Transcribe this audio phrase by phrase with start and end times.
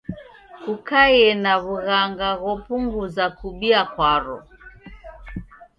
[0.63, 4.37] Kukaie na w'ughanga ghopunguza kubia kwaro.